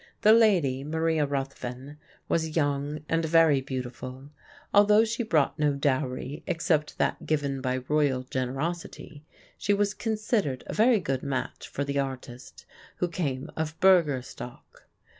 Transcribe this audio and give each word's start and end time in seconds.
The 0.21 0.33
lady, 0.33 0.83
Maria 0.83 1.27
Ruthven, 1.27 1.99
was 2.27 2.55
young 2.57 3.05
and 3.07 3.23
very 3.23 3.61
beautiful. 3.61 4.31
Although 4.73 5.05
she 5.05 5.21
brought 5.21 5.59
no 5.59 5.75
dowry 5.75 6.41
except 6.47 6.97
that 6.97 7.27
given 7.27 7.61
by 7.61 7.83
royal 7.87 8.23
generosity, 8.23 9.23
she 9.59 9.75
was 9.75 9.93
considered 9.93 10.63
a 10.65 10.73
very 10.73 10.99
good 10.99 11.21
match 11.21 11.67
for 11.67 11.83
the 11.83 11.99
artist, 11.99 12.65
who 12.95 13.07
came 13.07 13.51
of 13.55 13.79
burgher 13.79 14.23
stock. 14.23 14.85